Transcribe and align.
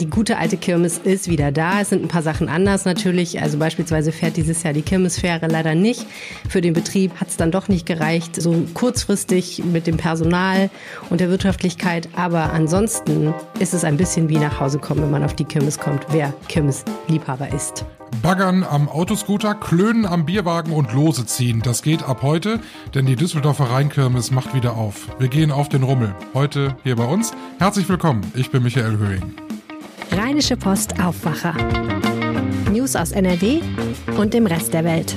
Die 0.00 0.08
gute 0.08 0.38
alte 0.38 0.56
Kirmes 0.56 0.98
ist 0.98 1.28
wieder 1.28 1.50
da. 1.50 1.80
Es 1.80 1.90
sind 1.90 2.04
ein 2.04 2.08
paar 2.08 2.22
Sachen 2.22 2.48
anders 2.48 2.84
natürlich. 2.84 3.42
Also 3.42 3.58
beispielsweise 3.58 4.12
fährt 4.12 4.36
dieses 4.36 4.62
Jahr 4.62 4.72
die 4.72 4.82
Kirmesfähre 4.82 5.48
leider 5.48 5.74
nicht. 5.74 6.06
Für 6.48 6.60
den 6.60 6.72
Betrieb 6.72 7.20
hat 7.20 7.28
es 7.28 7.36
dann 7.36 7.50
doch 7.50 7.66
nicht 7.66 7.84
gereicht, 7.84 8.40
so 8.40 8.64
kurzfristig 8.74 9.64
mit 9.64 9.88
dem 9.88 9.96
Personal 9.96 10.70
und 11.10 11.20
der 11.20 11.30
Wirtschaftlichkeit. 11.30 12.08
Aber 12.14 12.52
ansonsten 12.52 13.34
ist 13.58 13.74
es 13.74 13.82
ein 13.82 13.96
bisschen 13.96 14.28
wie 14.28 14.38
nach 14.38 14.60
Hause 14.60 14.78
kommen, 14.78 15.02
wenn 15.02 15.10
man 15.10 15.24
auf 15.24 15.34
die 15.34 15.44
Kirmes 15.44 15.78
kommt, 15.78 16.06
wer 16.10 16.32
Kirmesliebhaber 16.46 17.52
ist. 17.52 17.84
Baggern 18.22 18.62
am 18.62 18.88
Autoscooter, 18.88 19.54
Klönen 19.54 20.06
am 20.06 20.24
Bierwagen 20.26 20.72
und 20.72 20.92
Lose 20.92 21.26
ziehen. 21.26 21.60
Das 21.62 21.82
geht 21.82 22.04
ab 22.04 22.22
heute, 22.22 22.60
denn 22.94 23.04
die 23.04 23.16
Düsseldorfer 23.16 23.64
Rheinkirmes 23.64 24.30
macht 24.30 24.54
wieder 24.54 24.76
auf. 24.76 25.08
Wir 25.18 25.28
gehen 25.28 25.50
auf 25.50 25.68
den 25.68 25.82
Rummel. 25.82 26.14
Heute 26.34 26.76
hier 26.84 26.94
bei 26.94 27.04
uns. 27.04 27.32
Herzlich 27.58 27.88
willkommen. 27.88 28.22
Ich 28.34 28.50
bin 28.50 28.62
Michael 28.62 28.96
Höhing. 28.96 29.47
Rheinische 30.10 30.56
Post 30.56 31.00
Aufwacher. 31.00 31.54
News 32.70 32.96
aus 32.96 33.12
NRW 33.12 33.60
und 34.16 34.34
dem 34.34 34.46
Rest 34.46 34.72
der 34.72 34.84
Welt. 34.84 35.14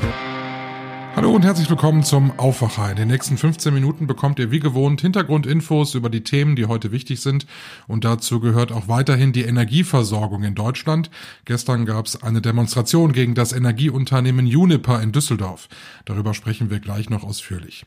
Hallo 1.15 1.31
und 1.31 1.43
herzlich 1.43 1.69
willkommen 1.69 2.03
zum 2.03 2.37
Aufwacher. 2.39 2.89
In 2.91 2.95
den 2.95 3.07
nächsten 3.07 3.37
15 3.37 3.73
Minuten 3.73 4.07
bekommt 4.07 4.39
ihr 4.39 4.51
wie 4.51 4.59
gewohnt 4.59 5.01
Hintergrundinfos 5.01 5.95
über 5.95 6.09
die 6.09 6.23
Themen, 6.23 6.55
die 6.55 6.65
heute 6.65 6.91
wichtig 6.91 7.21
sind. 7.21 7.45
Und 7.87 8.05
dazu 8.05 8.39
gehört 8.39 8.71
auch 8.71 8.87
weiterhin 8.87 9.33
die 9.33 9.43
Energieversorgung 9.43 10.43
in 10.43 10.55
Deutschland. 10.55 11.09
Gestern 11.45 11.85
gab 11.85 12.05
es 12.05 12.21
eine 12.21 12.41
Demonstration 12.41 13.11
gegen 13.11 13.35
das 13.35 13.53
Energieunternehmen 13.53 14.45
Uniper 14.45 15.01
in 15.01 15.11
Düsseldorf. 15.11 15.67
Darüber 16.05 16.33
sprechen 16.33 16.69
wir 16.69 16.79
gleich 16.79 17.09
noch 17.09 17.23
ausführlich. 17.23 17.85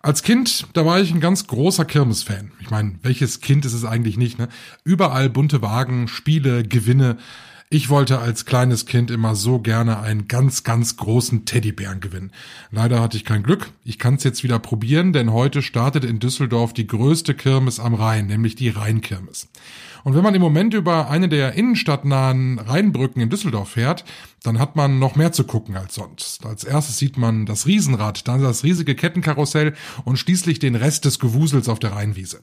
Als 0.00 0.22
Kind, 0.22 0.66
da 0.74 0.86
war 0.86 1.00
ich 1.00 1.12
ein 1.12 1.20
ganz 1.20 1.46
großer 1.48 1.84
Kirmes-Fan. 1.84 2.52
Ich 2.60 2.70
meine, 2.70 2.94
welches 3.02 3.40
Kind 3.40 3.64
ist 3.64 3.72
es 3.72 3.84
eigentlich 3.84 4.16
nicht, 4.16 4.38
ne? 4.38 4.48
Überall 4.84 5.28
bunte 5.28 5.60
Wagen, 5.60 6.06
Spiele, 6.06 6.62
Gewinne. 6.62 7.16
Ich 7.68 7.90
wollte 7.90 8.20
als 8.20 8.46
kleines 8.46 8.86
Kind 8.86 9.10
immer 9.10 9.34
so 9.34 9.58
gerne 9.58 10.00
einen 10.00 10.28
ganz, 10.28 10.62
ganz 10.62 10.96
großen 10.96 11.44
Teddybären 11.44 12.00
gewinnen. 12.00 12.32
Leider 12.70 13.00
hatte 13.00 13.16
ich 13.16 13.24
kein 13.24 13.42
Glück. 13.42 13.70
Ich 13.84 13.98
kann 13.98 14.14
es 14.14 14.24
jetzt 14.24 14.44
wieder 14.44 14.58
probieren, 14.58 15.12
denn 15.12 15.32
heute 15.32 15.62
startet 15.62 16.04
in 16.04 16.20
Düsseldorf 16.20 16.72
die 16.72 16.86
größte 16.86 17.34
Kirmes 17.34 17.80
am 17.80 17.94
Rhein, 17.94 18.28
nämlich 18.28 18.54
die 18.54 18.70
Rheinkirmes. 18.70 19.48
Und 20.04 20.14
wenn 20.14 20.22
man 20.22 20.34
im 20.34 20.40
Moment 20.40 20.74
über 20.74 21.10
eine 21.10 21.28
der 21.28 21.54
innenstadtnahen 21.54 22.58
Rheinbrücken 22.58 23.20
in 23.20 23.30
Düsseldorf 23.30 23.70
fährt, 23.70 24.04
dann 24.42 24.58
hat 24.58 24.76
man 24.76 24.98
noch 24.98 25.16
mehr 25.16 25.32
zu 25.32 25.44
gucken 25.44 25.76
als 25.76 25.96
sonst. 25.96 26.46
Als 26.46 26.62
erstes 26.62 26.98
sieht 26.98 27.18
man 27.18 27.44
das 27.44 27.66
Riesenrad, 27.66 28.28
dann 28.28 28.40
das 28.40 28.62
riesige 28.62 28.94
Kettenkarussell 28.94 29.74
und 30.04 30.16
schließlich 30.16 30.60
den 30.60 30.76
Rest 30.76 31.04
des 31.04 31.18
Gewusels 31.18 31.68
auf 31.68 31.80
der 31.80 31.92
Rheinwiese. 31.92 32.40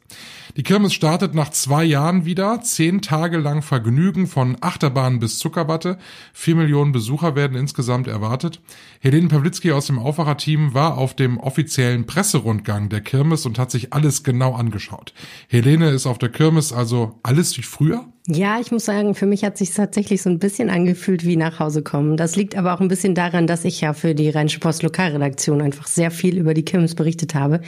Die 0.57 0.63
Kirmes 0.63 0.93
startet 0.93 1.33
nach 1.33 1.51
zwei 1.51 1.83
Jahren 1.85 2.25
wieder. 2.25 2.61
Zehn 2.61 3.01
Tage 3.01 3.37
lang 3.37 3.61
Vergnügen 3.61 4.27
von 4.27 4.57
Achterbahn 4.59 5.19
bis 5.19 5.39
Zuckerwatte. 5.39 5.97
Vier 6.33 6.55
Millionen 6.55 6.91
Besucher 6.91 7.35
werden 7.35 7.57
insgesamt 7.57 8.07
erwartet. 8.07 8.61
Helene 8.99 9.29
Pawlitzki 9.29 9.71
aus 9.71 9.87
dem 9.87 9.99
Aufwacherteam 9.99 10.73
war 10.73 10.97
auf 10.97 11.15
dem 11.15 11.37
offiziellen 11.37 12.05
Presserundgang 12.05 12.89
der 12.89 13.01
Kirmes 13.01 13.45
und 13.45 13.57
hat 13.57 13.71
sich 13.71 13.93
alles 13.93 14.23
genau 14.23 14.53
angeschaut. 14.53 15.13
Helene 15.47 15.89
ist 15.89 16.07
auf 16.07 16.17
der 16.17 16.29
Kirmes 16.29 16.73
also 16.73 17.19
alles 17.23 17.44
wie 17.57 17.63
früher? 17.63 18.11
Ja, 18.27 18.59
ich 18.59 18.71
muss 18.71 18.85
sagen, 18.85 19.13
für 19.13 19.27
mich 19.27 19.43
hat 19.43 19.55
sich 19.55 19.71
tatsächlich 19.71 20.23
so 20.23 20.31
ein 20.31 20.39
bisschen 20.39 20.71
angefühlt 20.71 21.25
wie 21.25 21.35
nach 21.35 21.59
Hause 21.59 21.83
kommen. 21.83 22.17
Das 22.17 22.35
liegt 22.35 22.57
aber 22.57 22.73
auch 22.73 22.79
ein 22.79 22.87
bisschen 22.87 23.13
daran, 23.13 23.45
dass 23.45 23.63
ich 23.65 23.81
ja 23.81 23.93
für 23.93 24.15
die 24.15 24.31
Rheinische 24.31 24.59
Post 24.59 24.81
Lokalredaktion 24.81 25.61
einfach 25.61 25.85
sehr 25.85 26.09
viel 26.09 26.39
über 26.39 26.55
die 26.55 26.65
Kirmes 26.65 26.95
berichtet 26.95 27.35
habe. 27.35 27.61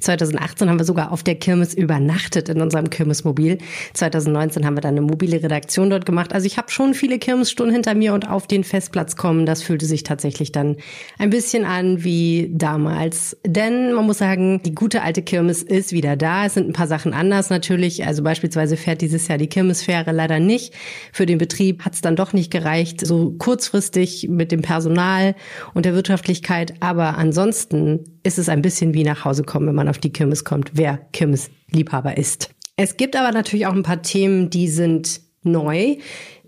2018 0.00 0.68
haben 0.68 0.78
wir 0.78 0.84
sogar 0.84 1.12
auf 1.12 1.22
der 1.22 1.36
Kirmes 1.36 1.72
übernachtet 1.72 2.50
in 2.50 2.60
unserem 2.60 2.90
Kirmesmobil. 2.90 3.56
2019 3.94 4.66
haben 4.66 4.76
wir 4.76 4.82
dann 4.82 4.98
eine 4.98 5.00
mobile 5.00 5.42
Redaktion 5.42 5.88
dort 5.88 6.04
gemacht. 6.04 6.34
Also 6.34 6.46
ich 6.46 6.58
habe 6.58 6.70
schon 6.70 6.92
viele 6.92 7.18
Kirmesstunden 7.18 7.72
hinter 7.72 7.94
mir 7.94 8.12
und 8.12 8.28
auf 8.28 8.46
den 8.46 8.64
Festplatz 8.64 9.16
kommen, 9.16 9.46
das 9.46 9.62
fühlte 9.62 9.86
sich 9.86 10.02
tatsächlich 10.02 10.52
dann 10.52 10.76
ein 11.18 11.30
bisschen 11.30 11.64
an 11.64 12.04
wie 12.04 12.50
damals. 12.52 13.38
Denn 13.46 13.94
man 13.94 14.04
muss 14.04 14.18
sagen, 14.18 14.60
die 14.62 14.74
gute 14.74 15.00
alte 15.00 15.22
Kirmes 15.22 15.62
ist 15.62 15.92
wieder 15.92 16.16
da. 16.16 16.44
Es 16.44 16.52
sind 16.52 16.68
ein 16.68 16.74
paar 16.74 16.86
Sachen 16.86 17.14
anders 17.14 17.48
natürlich. 17.48 18.06
Also 18.06 18.22
beispielsweise 18.22 18.76
fährt 18.76 19.00
dieses 19.00 19.26
Jahr 19.28 19.38
die 19.38 19.46
Kirmesfähre 19.46 20.01
Jahre 20.02 20.16
leider 20.16 20.40
nicht. 20.40 20.74
Für 21.12 21.26
den 21.26 21.38
Betrieb 21.38 21.84
hat 21.84 21.94
es 21.94 22.00
dann 22.00 22.16
doch 22.16 22.32
nicht 22.32 22.50
gereicht, 22.50 23.06
so 23.06 23.32
kurzfristig 23.38 24.28
mit 24.28 24.52
dem 24.52 24.62
Personal 24.62 25.34
und 25.74 25.86
der 25.86 25.94
Wirtschaftlichkeit. 25.94 26.74
Aber 26.80 27.16
ansonsten 27.18 28.18
ist 28.22 28.38
es 28.38 28.48
ein 28.48 28.62
bisschen 28.62 28.94
wie 28.94 29.04
nach 29.04 29.24
Hause 29.24 29.44
kommen, 29.44 29.68
wenn 29.68 29.74
man 29.74 29.88
auf 29.88 29.98
die 29.98 30.12
Kirmes 30.12 30.44
kommt, 30.44 30.72
wer 30.74 30.98
Kirmesliebhaber 31.12 32.16
ist. 32.16 32.50
Es 32.76 32.96
gibt 32.96 33.16
aber 33.16 33.32
natürlich 33.32 33.66
auch 33.66 33.74
ein 33.74 33.82
paar 33.82 34.02
Themen, 34.02 34.50
die 34.50 34.68
sind 34.68 35.20
neu. 35.42 35.96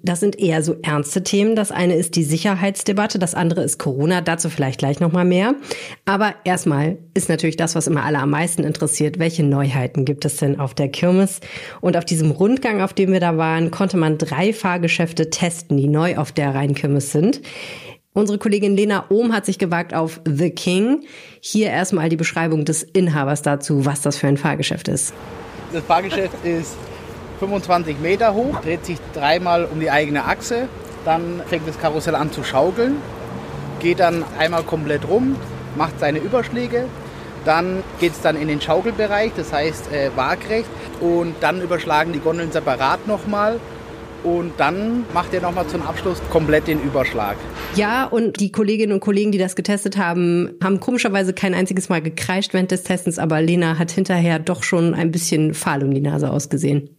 Das 0.04 0.20
sind 0.20 0.38
eher 0.38 0.62
so 0.62 0.76
ernste 0.82 1.22
Themen. 1.22 1.56
Das 1.56 1.72
eine 1.72 1.94
ist 1.94 2.14
die 2.14 2.24
Sicherheitsdebatte, 2.24 3.18
das 3.18 3.34
andere 3.34 3.64
ist 3.64 3.78
Corona. 3.78 4.20
Dazu 4.20 4.50
vielleicht 4.50 4.78
gleich 4.78 5.00
noch 5.00 5.12
mal 5.12 5.24
mehr. 5.24 5.54
Aber 6.04 6.34
erstmal 6.44 6.98
ist 7.14 7.30
natürlich 7.30 7.56
das, 7.56 7.74
was 7.74 7.86
immer 7.86 8.04
alle 8.04 8.18
am 8.18 8.28
meisten 8.28 8.64
interessiert. 8.64 9.18
Welche 9.18 9.42
Neuheiten 9.44 10.04
gibt 10.04 10.26
es 10.26 10.36
denn 10.36 10.60
auf 10.60 10.74
der 10.74 10.88
Kirmes? 10.88 11.40
Und 11.80 11.96
auf 11.96 12.04
diesem 12.04 12.32
Rundgang, 12.32 12.82
auf 12.82 12.92
dem 12.92 13.12
wir 13.12 13.20
da 13.20 13.38
waren, 13.38 13.70
konnte 13.70 13.96
man 13.96 14.18
drei 14.18 14.52
Fahrgeschäfte 14.52 15.30
testen, 15.30 15.78
die 15.78 15.88
neu 15.88 16.18
auf 16.18 16.32
der 16.32 16.54
Rheinkirmes 16.54 17.10
sind. 17.10 17.40
Unsere 18.12 18.36
Kollegin 18.36 18.76
Lena 18.76 19.06
Ohm 19.08 19.32
hat 19.32 19.46
sich 19.46 19.58
gewagt 19.58 19.94
auf 19.94 20.20
The 20.26 20.50
King. 20.50 21.04
Hier 21.40 21.70
erstmal 21.70 22.10
die 22.10 22.16
Beschreibung 22.16 22.66
des 22.66 22.82
Inhabers 22.82 23.40
dazu, 23.40 23.86
was 23.86 24.02
das 24.02 24.18
für 24.18 24.26
ein 24.26 24.36
Fahrgeschäft 24.36 24.88
ist. 24.88 25.14
Das 25.72 25.82
Fahrgeschäft 25.84 26.36
ist 26.44 26.76
25 27.44 28.00
Meter 28.00 28.32
hoch, 28.32 28.60
dreht 28.62 28.86
sich 28.86 28.98
dreimal 29.12 29.66
um 29.66 29.80
die 29.80 29.90
eigene 29.90 30.24
Achse. 30.24 30.68
Dann 31.04 31.42
fängt 31.46 31.68
das 31.68 31.78
Karussell 31.78 32.14
an 32.14 32.32
zu 32.32 32.42
schaukeln, 32.42 32.96
geht 33.80 34.00
dann 34.00 34.24
einmal 34.38 34.62
komplett 34.62 35.06
rum, 35.06 35.36
macht 35.76 36.00
seine 36.00 36.18
Überschläge. 36.18 36.86
Dann 37.44 37.82
geht 38.00 38.12
es 38.12 38.22
dann 38.22 38.40
in 38.40 38.48
den 38.48 38.62
Schaukelbereich, 38.62 39.32
das 39.36 39.52
heißt 39.52 39.92
äh, 39.92 40.10
waagrecht. 40.16 40.68
Und 41.00 41.34
dann 41.40 41.60
überschlagen 41.60 42.14
die 42.14 42.20
Gondeln 42.20 42.50
separat 42.50 43.06
nochmal. 43.06 43.60
Und 44.22 44.52
dann 44.56 45.04
macht 45.12 45.34
er 45.34 45.42
nochmal 45.42 45.66
zum 45.66 45.82
Abschluss 45.82 46.18
komplett 46.30 46.66
den 46.66 46.80
Überschlag. 46.82 47.36
Ja, 47.76 48.06
und 48.06 48.40
die 48.40 48.50
Kolleginnen 48.50 48.94
und 48.94 49.00
Kollegen, 49.00 49.32
die 49.32 49.38
das 49.38 49.54
getestet 49.54 49.98
haben, 49.98 50.52
haben 50.62 50.80
komischerweise 50.80 51.34
kein 51.34 51.52
einziges 51.52 51.90
Mal 51.90 52.00
gekreischt 52.00 52.54
während 52.54 52.70
des 52.70 52.84
Testens, 52.84 53.18
aber 53.18 53.42
Lena 53.42 53.78
hat 53.78 53.90
hinterher 53.90 54.38
doch 54.38 54.62
schon 54.62 54.94
ein 54.94 55.10
bisschen 55.10 55.52
fahl 55.52 55.84
um 55.84 55.92
die 55.92 56.00
Nase 56.00 56.30
ausgesehen. 56.30 56.93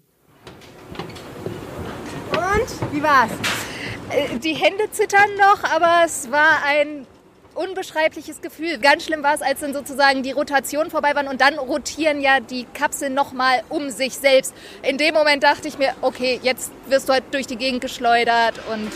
Wie 2.96 3.04
war's? 3.04 3.32
Äh, 4.10 4.40
die 4.40 4.54
Hände 4.54 4.90
zittern 4.90 5.36
noch, 5.38 5.70
aber 5.70 6.04
es 6.06 6.32
war 6.32 6.64
ein 6.66 7.06
unbeschreibliches 7.54 8.40
Gefühl. 8.40 8.78
Ganz 8.78 9.04
schlimm 9.04 9.22
war 9.22 9.36
es, 9.36 9.42
als 9.42 9.60
dann 9.60 9.74
sozusagen 9.74 10.24
die 10.24 10.32
Rotation 10.32 10.90
vorbei 10.90 11.14
war 11.14 11.30
und 11.30 11.42
dann 11.42 11.60
rotieren 11.60 12.22
ja 12.22 12.40
die 12.40 12.66
Kapseln 12.74 13.14
nochmal 13.14 13.64
um 13.68 13.90
sich 13.90 14.14
selbst. 14.14 14.54
In 14.82 14.98
dem 14.98 15.14
Moment 15.14 15.44
dachte 15.44 15.68
ich 15.68 15.78
mir, 15.78 15.94
okay, 16.02 16.40
jetzt 16.42 16.72
wirst 16.88 17.10
du 17.10 17.14
halt 17.14 17.26
durch 17.32 17.48
die 17.48 17.58
Gegend 17.58 17.82
geschleudert 17.82 18.62
und 18.72 18.90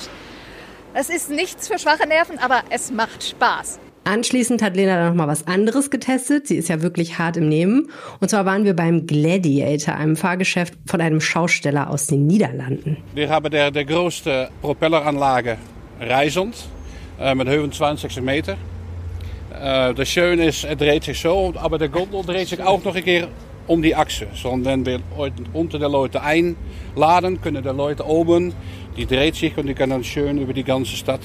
es 0.94 1.10
ist 1.10 1.30
nichts 1.30 1.68
für 1.68 1.78
schwache 1.78 2.08
Nerven, 2.08 2.40
aber 2.40 2.64
es 2.70 2.92
macht 2.92 3.22
Spaß. 3.22 3.80
Anschließend 4.09 4.64
hat 4.64 4.75
Lena 4.75 4.96
dann 4.96 5.09
noch 5.09 5.14
mal 5.14 5.28
was 5.28 5.46
anderes 5.46 5.92
getestet. 5.92 6.47
Sie 6.47 6.56
ist 6.56 6.68
ja 6.68 6.81
wirklich 6.81 7.20
hart 7.20 7.38
im 7.38 7.47
Nehmen. 7.47 7.92
Und 8.20 8.28
zwar 8.31 8.44
waren 8.44 8.66
wir 8.66 8.75
beim 8.75 9.06
Gladiator, 9.06 9.94
einem 9.94 10.16
Fahrgeschäft 10.16 10.74
von 10.88 11.00
einem 11.00 11.22
Schausteller 11.22 11.92
aus 11.92 12.08
den 12.08 12.25
Niederlanden. 12.25 12.98
Wir 13.14 13.30
haben 13.30 13.52
der, 13.52 13.69
der 13.69 13.86
größte 13.86 14.50
Propelleranlage 14.62 15.59
Reisend 16.00 16.56
äh, 17.19 17.36
mit 17.36 17.50
25 17.50 18.19
Meter. 18.24 18.53
Äh, 19.53 19.94
das 19.94 20.09
Schöne 20.09 20.48
ist, 20.48 20.64
er 20.64 20.75
dreht 20.75 21.03
sich 21.03 21.19
so, 21.22 21.53
aber 21.56 21.78
der 21.78 21.90
Gondel 21.90 22.24
dreht 22.24 22.48
sich 22.48 22.64
auch 22.64 22.84
noch 22.84 22.96
ein 22.96 23.03
keer 23.03 23.28
um 23.68 23.80
die 23.80 23.96
Achse. 23.96 24.25
So, 24.34 24.58
wenn 24.59 24.88
wir 24.88 25.02
unter 25.53 25.78
der 25.78 25.90
Leute 25.90 26.24
einladen, 26.24 27.40
können 27.42 27.62
die 27.62 27.69
Leute 27.69 28.08
oben, 28.08 28.56
die 28.98 29.06
dreht 29.06 29.36
sich 29.36 29.56
und 29.56 29.68
die 29.68 29.75
können 29.75 29.92
dann 29.92 30.04
schön 30.04 30.39
über 30.39 30.54
die 30.54 30.63
ganze 30.63 30.95
Stadt, 30.95 31.22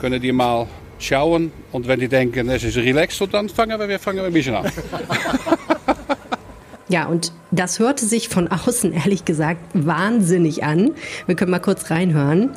können 0.00 0.20
die 0.20 0.32
mal 0.32 0.66
schauen. 1.02 1.52
Und 1.72 1.88
wenn 1.88 2.00
die 2.00 2.08
denken, 2.08 2.48
es 2.48 2.64
ist 2.64 2.76
relaxed, 2.76 3.22
dann 3.32 3.48
fangen 3.48 3.78
wir, 3.88 3.98
fangen 3.98 4.18
wir 4.18 4.26
ein 4.26 4.32
bisschen 4.32 4.54
an. 4.54 4.70
Ja, 6.90 7.06
und 7.06 7.32
das 7.52 7.78
hörte 7.78 8.04
sich 8.04 8.28
von 8.28 8.48
außen 8.48 8.92
ehrlich 8.92 9.24
gesagt 9.24 9.60
wahnsinnig 9.74 10.64
an. 10.64 10.90
Wir 11.26 11.36
können 11.36 11.52
mal 11.52 11.60
kurz 11.60 11.88
reinhören. 11.88 12.50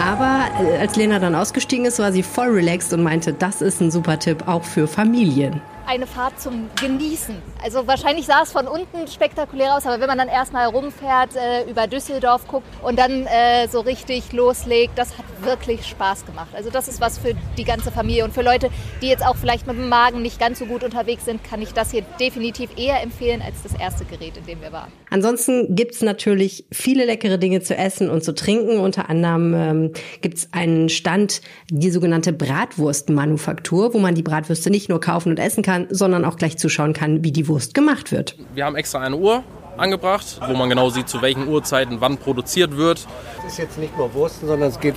Aber 0.00 0.48
als 0.80 0.96
Lena 0.96 1.20
dann 1.20 1.36
ausgestiegen 1.36 1.86
ist, 1.86 2.00
war 2.00 2.10
sie 2.10 2.24
voll 2.24 2.48
relaxed 2.48 2.92
und 2.92 3.04
meinte, 3.04 3.32
das 3.32 3.62
ist 3.62 3.80
ein 3.80 3.92
super 3.92 4.18
Tipp 4.18 4.48
auch 4.48 4.64
für 4.64 4.88
Familien 4.88 5.62
eine 5.86 6.06
Fahrt 6.06 6.40
zum 6.40 6.68
Genießen. 6.80 7.34
Also 7.62 7.86
wahrscheinlich 7.86 8.26
sah 8.26 8.42
es 8.42 8.52
von 8.52 8.66
unten 8.66 9.06
spektakulär 9.08 9.76
aus, 9.76 9.86
aber 9.86 10.00
wenn 10.00 10.08
man 10.08 10.18
dann 10.18 10.28
erstmal 10.28 10.70
herumfährt, 10.70 11.36
äh, 11.36 11.68
über 11.70 11.86
Düsseldorf 11.86 12.46
guckt 12.48 12.66
und 12.82 12.98
dann 12.98 13.26
äh, 13.26 13.68
so 13.68 13.80
richtig 13.80 14.32
loslegt, 14.32 14.98
das 14.98 15.18
hat 15.18 15.24
wirklich 15.42 15.86
Spaß 15.86 16.26
gemacht. 16.26 16.48
Also 16.54 16.70
das 16.70 16.88
ist 16.88 17.00
was 17.00 17.18
für 17.18 17.34
die 17.56 17.64
ganze 17.64 17.90
Familie 17.90 18.24
und 18.24 18.32
für 18.32 18.42
Leute, 18.42 18.70
die 19.02 19.08
jetzt 19.08 19.24
auch 19.24 19.36
vielleicht 19.36 19.66
mit 19.66 19.76
dem 19.76 19.88
Magen 19.88 20.22
nicht 20.22 20.38
ganz 20.38 20.58
so 20.58 20.66
gut 20.66 20.84
unterwegs 20.84 21.24
sind, 21.24 21.42
kann 21.44 21.60
ich 21.62 21.72
das 21.72 21.90
hier 21.90 22.02
definitiv 22.20 22.70
eher 22.76 23.02
empfehlen 23.02 23.42
als 23.42 23.62
das 23.62 23.78
erste 23.78 24.04
Gerät, 24.04 24.36
in 24.36 24.46
dem 24.46 24.60
wir 24.60 24.72
waren. 24.72 24.92
Ansonsten 25.10 25.74
gibt 25.74 25.94
es 25.94 26.02
natürlich 26.02 26.66
viele 26.72 27.04
leckere 27.04 27.38
Dinge 27.38 27.60
zu 27.60 27.76
essen 27.76 28.10
und 28.10 28.24
zu 28.24 28.34
trinken. 28.34 28.78
Unter 28.78 29.10
anderem 29.10 29.54
ähm, 29.54 29.92
gibt 30.20 30.38
es 30.38 30.52
einen 30.52 30.88
Stand, 30.88 31.40
die 31.70 31.90
sogenannte 31.90 32.32
Bratwurstmanufaktur, 32.32 33.94
wo 33.94 33.98
man 33.98 34.14
die 34.14 34.22
Bratwürste 34.22 34.70
nicht 34.70 34.88
nur 34.88 35.00
kaufen 35.00 35.30
und 35.30 35.38
essen 35.38 35.62
kann, 35.62 35.73
kann, 35.74 35.86
sondern 35.90 36.24
auch 36.24 36.36
gleich 36.36 36.56
zuschauen 36.58 36.92
kann, 36.92 37.24
wie 37.24 37.32
die 37.32 37.48
Wurst 37.48 37.74
gemacht 37.74 38.12
wird. 38.12 38.36
Wir 38.54 38.64
haben 38.64 38.76
extra 38.76 39.00
eine 39.00 39.16
Uhr 39.16 39.42
angebracht, 39.76 40.40
wo 40.46 40.54
man 40.54 40.68
genau 40.68 40.88
sieht, 40.90 41.08
zu 41.08 41.20
welchen 41.20 41.48
Uhrzeiten 41.48 42.00
wann 42.00 42.16
produziert 42.16 42.76
wird. 42.76 43.06
Es 43.44 43.52
ist 43.52 43.58
jetzt 43.58 43.78
nicht 43.78 43.96
nur 43.98 44.14
Wursten, 44.14 44.46
sondern 44.46 44.68
es 44.68 44.78
geht 44.78 44.94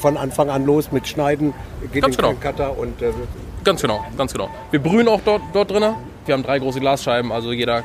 von 0.00 0.16
Anfang 0.16 0.50
an 0.50 0.66
los 0.66 0.90
mit 0.90 1.06
Schneiden, 1.06 1.54
geht 1.92 2.02
ganz 2.02 2.16
in 2.16 2.22
genau. 2.22 2.34
Cutter 2.40 2.76
und 2.76 3.00
äh, 3.02 3.12
ganz 3.62 3.82
genau, 3.82 4.04
ganz 4.18 4.32
genau. 4.32 4.50
Wir 4.70 4.82
brühen 4.82 5.06
auch 5.08 5.20
dort, 5.24 5.42
dort 5.52 5.70
drin. 5.70 5.84
Wir 6.24 6.34
haben 6.34 6.42
drei 6.42 6.58
große 6.58 6.80
Glasscheiben, 6.80 7.30
also 7.30 7.52
jeder 7.52 7.84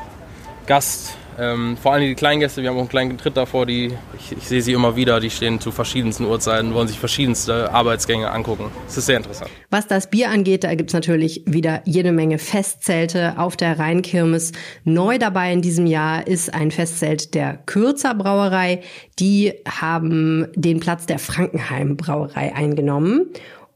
Gast 0.65 1.15
ähm, 1.41 1.75
vor 1.75 1.93
allem 1.93 2.03
die 2.03 2.13
Kleingäste, 2.13 2.61
wir 2.61 2.69
haben 2.69 2.77
auch 2.77 2.81
einen 2.81 2.89
kleinen 2.89 3.17
Tritt 3.17 3.35
davor, 3.35 3.65
die, 3.65 3.91
ich, 4.19 4.37
ich, 4.37 4.47
sehe 4.47 4.61
sie 4.61 4.73
immer 4.73 4.95
wieder, 4.95 5.19
die 5.19 5.31
stehen 5.31 5.59
zu 5.59 5.71
verschiedensten 5.71 6.25
Uhrzeiten, 6.25 6.75
wollen 6.75 6.87
sich 6.87 6.99
verschiedenste 6.99 7.73
Arbeitsgänge 7.73 8.29
angucken. 8.29 8.65
Es 8.87 8.95
ist 8.95 9.07
sehr 9.07 9.17
interessant. 9.17 9.49
Was 9.71 9.87
das 9.87 10.11
Bier 10.11 10.29
angeht, 10.29 10.63
da 10.63 10.75
gibt 10.75 10.91
es 10.91 10.93
natürlich 10.93 11.41
wieder 11.47 11.81
jede 11.85 12.11
Menge 12.11 12.37
Festzelte 12.37 13.39
auf 13.39 13.57
der 13.57 13.79
Rheinkirmes. 13.79 14.51
Neu 14.83 15.17
dabei 15.17 15.51
in 15.51 15.63
diesem 15.63 15.87
Jahr 15.87 16.27
ist 16.27 16.53
ein 16.53 16.69
Festzelt 16.69 17.33
der 17.33 17.57
Kürzer 17.65 18.13
Brauerei. 18.13 18.81
Die 19.17 19.53
haben 19.67 20.47
den 20.53 20.79
Platz 20.79 21.07
der 21.07 21.17
Frankenheim 21.17 21.97
Brauerei 21.97 22.53
eingenommen. 22.53 23.31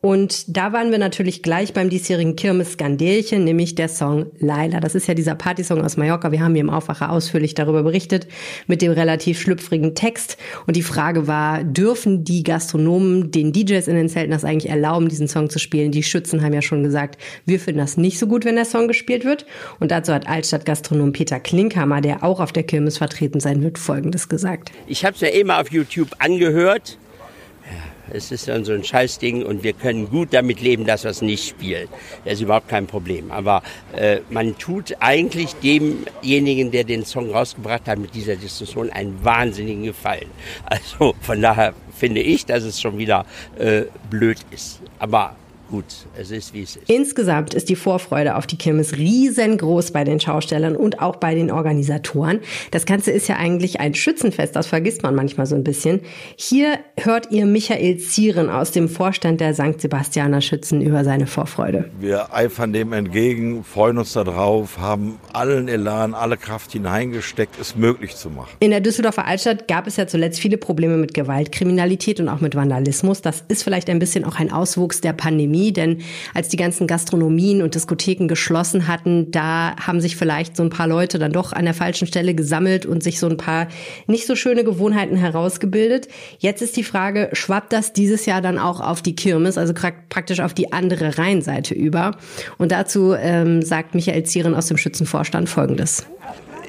Und 0.05 0.55
da 0.55 0.71
waren 0.71 0.91
wir 0.91 0.99
natürlich 0.99 1.41
gleich 1.41 1.73
beim 1.73 1.89
diesjährigen 1.89 2.35
Kirmes-Skandelchen, 2.35 3.43
nämlich 3.43 3.73
der 3.73 3.89
Song 3.89 4.27
Laila. 4.37 4.79
Das 4.79 4.93
ist 4.93 5.07
ja 5.07 5.15
dieser 5.15 5.33
Partysong 5.33 5.81
aus 5.81 5.97
Mallorca. 5.97 6.31
Wir 6.31 6.41
haben 6.41 6.53
hier 6.53 6.61
im 6.61 6.69
Aufwacher 6.69 7.11
ausführlich 7.11 7.55
darüber 7.55 7.81
berichtet, 7.81 8.27
mit 8.67 8.83
dem 8.83 8.91
relativ 8.91 9.41
schlüpfrigen 9.41 9.95
Text. 9.95 10.37
Und 10.67 10.75
die 10.75 10.83
Frage 10.83 11.25
war, 11.25 11.63
dürfen 11.63 12.23
die 12.23 12.43
Gastronomen 12.43 13.31
den 13.31 13.51
DJs 13.51 13.87
in 13.87 13.95
den 13.95 14.07
Zelten 14.07 14.29
das 14.29 14.43
eigentlich 14.43 14.69
erlauben, 14.69 15.09
diesen 15.09 15.27
Song 15.27 15.49
zu 15.49 15.57
spielen? 15.57 15.91
Die 15.91 16.03
Schützen 16.03 16.43
haben 16.43 16.53
ja 16.53 16.61
schon 16.61 16.83
gesagt, 16.83 17.19
wir 17.47 17.59
finden 17.59 17.79
das 17.79 17.97
nicht 17.97 18.19
so 18.19 18.27
gut, 18.27 18.45
wenn 18.45 18.57
der 18.57 18.65
Song 18.65 18.87
gespielt 18.87 19.25
wird. 19.25 19.47
Und 19.79 19.89
dazu 19.89 20.13
hat 20.13 20.27
Altstadtgastronom 20.27 21.13
Peter 21.13 21.39
Klinkhammer, 21.39 22.01
der 22.01 22.23
auch 22.23 22.41
auf 22.41 22.51
der 22.51 22.61
Kirmes 22.61 22.99
vertreten 22.99 23.39
sein 23.39 23.63
wird, 23.63 23.79
Folgendes 23.79 24.29
gesagt. 24.29 24.71
Ich 24.85 25.03
habe 25.03 25.15
es 25.15 25.21
ja 25.21 25.29
immer 25.29 25.59
auf 25.59 25.71
YouTube 25.71 26.09
angehört 26.19 26.99
es 28.11 28.31
ist 28.31 28.47
dann 28.47 28.65
so 28.65 28.73
ein 28.73 28.83
Scheißding 28.83 29.43
und 29.43 29.63
wir 29.63 29.73
können 29.73 30.09
gut 30.09 30.33
damit 30.33 30.61
leben, 30.61 30.85
dass 30.85 31.03
wir 31.03 31.11
es 31.11 31.21
nicht 31.21 31.47
spielen. 31.47 31.87
Das 32.23 32.35
ist 32.35 32.41
überhaupt 32.41 32.69
kein 32.69 32.87
Problem. 32.87 33.31
Aber 33.31 33.63
äh, 33.95 34.19
man 34.29 34.57
tut 34.57 34.95
eigentlich 34.99 35.55
demjenigen, 35.55 36.71
der 36.71 36.83
den 36.83 37.05
Song 37.05 37.31
rausgebracht 37.31 37.87
hat, 37.87 37.99
mit 37.99 38.13
dieser 38.13 38.35
Diskussion 38.35 38.89
einen 38.89 39.23
wahnsinnigen 39.23 39.83
Gefallen. 39.83 40.29
Also 40.65 41.15
von 41.21 41.41
daher 41.41 41.73
finde 41.95 42.21
ich, 42.21 42.45
dass 42.45 42.63
es 42.63 42.81
schon 42.81 42.97
wieder 42.97 43.25
äh, 43.57 43.83
blöd 44.09 44.39
ist. 44.51 44.81
Aber 44.99 45.35
gut, 45.69 45.85
es 46.17 46.31
ist 46.31 46.53
wie 46.53 46.63
es 46.63 46.75
ist. 46.75 46.89
Insgesamt 46.89 47.53
ist 47.53 47.69
die 47.69 47.75
Vorfreude 47.75 48.35
auf 48.35 48.47
die 48.47 48.57
Kirmes 48.57 48.97
riesengroß 48.97 49.91
bei 49.91 50.03
den 50.03 50.19
Schaustellern 50.19 50.75
und 50.75 51.01
auch 51.01 51.17
bei 51.17 51.35
den 51.35 51.51
Organisatoren. 51.51 52.39
Das 52.71 52.85
Ganze 52.85 53.11
ist 53.11 53.27
ja 53.27 53.37
eigentlich 53.37 53.79
ein 53.79 53.95
Schützenfest, 53.95 54.55
das 54.55 54.67
vergisst 54.67 55.03
man 55.03 55.15
manchmal 55.15 55.45
so 55.45 55.55
ein 55.55 55.63
bisschen. 55.63 56.01
Hier 56.35 56.79
hört 56.97 57.31
ihr 57.31 57.45
Michael 57.45 57.97
Zieren 57.97 58.49
aus 58.49 58.71
dem 58.71 58.89
Vorstand 58.89 59.41
der 59.41 59.53
St. 59.53 59.81
Sebastianer 59.81 60.41
Schützen 60.41 60.81
über 60.81 61.03
seine 61.03 61.27
Vorfreude. 61.27 61.89
Wir 61.99 62.33
eifern 62.33 62.73
dem 62.73 62.93
entgegen, 62.93 63.63
freuen 63.63 63.97
uns 63.97 64.13
darauf, 64.13 64.77
haben 64.77 65.19
allen 65.33 65.67
Elan, 65.67 66.13
alle 66.13 66.37
Kraft 66.37 66.73
hineingesteckt, 66.73 67.59
es 67.59 67.75
möglich 67.75 68.15
zu 68.15 68.29
machen. 68.29 68.51
In 68.59 68.71
der 68.71 68.81
Düsseldorfer 68.81 69.25
Altstadt 69.25 69.67
gab 69.67 69.87
es 69.87 69.97
ja 69.97 70.07
zuletzt 70.07 70.39
viele 70.39 70.57
Probleme 70.57 70.97
mit 70.97 71.13
Gewaltkriminalität 71.13 72.19
und 72.19 72.29
auch 72.29 72.41
mit 72.41 72.55
Vandalismus. 72.55 73.21
Das 73.21 73.43
ist 73.47 73.63
vielleicht 73.63 73.89
ein 73.89 73.99
bisschen 73.99 74.25
auch 74.25 74.39
ein 74.39 74.51
Auswuchs 74.51 75.01
der 75.01 75.13
Pandemie. 75.13 75.54
Pandemie, 75.55 75.71
denn 75.71 76.01
als 76.33 76.49
die 76.49 76.57
ganzen 76.57 76.87
Gastronomien 76.87 77.61
und 77.61 77.75
Diskotheken 77.75 78.27
geschlossen 78.27 78.87
hatten, 78.87 79.31
da 79.31 79.75
haben 79.77 80.01
sich 80.01 80.15
vielleicht 80.15 80.57
so 80.57 80.63
ein 80.63 80.69
paar 80.69 80.87
Leute 80.87 81.19
dann 81.19 81.31
doch 81.31 81.53
an 81.53 81.65
der 81.65 81.73
falschen 81.73 82.07
Stelle 82.07 82.35
gesammelt 82.35 82.85
und 82.85 83.03
sich 83.03 83.19
so 83.19 83.27
ein 83.27 83.37
paar 83.37 83.67
nicht 84.07 84.27
so 84.27 84.35
schöne 84.35 84.63
Gewohnheiten 84.63 85.15
herausgebildet. 85.15 86.07
Jetzt 86.39 86.61
ist 86.61 86.75
die 86.77 86.83
Frage, 86.83 87.29
schwappt 87.33 87.73
das 87.73 87.93
dieses 87.93 88.25
Jahr 88.25 88.41
dann 88.41 88.59
auch 88.59 88.81
auf 88.81 89.01
die 89.01 89.15
Kirmes, 89.15 89.57
also 89.57 89.73
praktisch 89.73 90.39
auf 90.39 90.53
die 90.53 90.73
andere 90.73 91.17
Rheinseite 91.17 91.73
über? 91.73 92.17
Und 92.57 92.71
dazu 92.71 93.13
ähm, 93.13 93.61
sagt 93.61 93.95
Michael 93.95 94.23
Zieren 94.23 94.55
aus 94.55 94.67
dem 94.67 94.77
Schützenvorstand 94.77 95.49
Folgendes. 95.49 96.05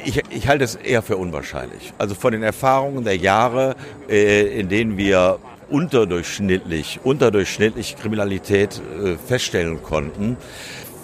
Ich, 0.05 0.23
ich, 0.31 0.47
halte 0.47 0.63
es 0.63 0.77
eher 0.77 1.03
für 1.03 1.17
unwahrscheinlich. 1.17 1.93
Also 1.99 2.15
von 2.15 2.31
den 2.31 2.45
Erfahrungen 2.45 3.03
der 3.03 3.17
Jahre, 3.17 3.75
äh, 4.09 4.61
in 4.61 4.69
denen 4.69 4.97
wir 4.97 5.41
unterdurchschnittlich, 5.69 7.01
unterdurchschnittlich 7.03 7.97
Kriminalität 7.97 8.81
äh, 9.03 9.17
feststellen 9.17 9.83
konnten, 9.83 10.37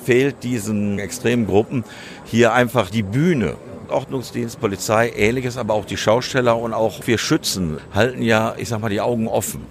fehlt 0.05 0.43
diesen 0.43 0.99
extremen 0.99 1.47
Gruppen 1.47 1.85
hier 2.25 2.53
einfach 2.53 2.91
die 2.91 3.03
Bühne. 3.03 3.57
Ordnungsdienst, 3.89 4.59
Polizei, 4.61 5.13
ähnliches, 5.15 5.59
aber 5.59 5.75
auch 5.75 5.85
die 5.85 5.97
Schausteller 5.97 6.57
und 6.57 6.73
auch 6.73 7.07
wir 7.07 7.19
Schützen 7.19 7.79
halten 7.95 8.23
ja, 8.23 8.55
ich 8.57 8.69
sag 8.69 8.81
mal, 8.81 8.89
die 8.89 9.01
Augen 9.01 9.29
offen. 9.29 9.67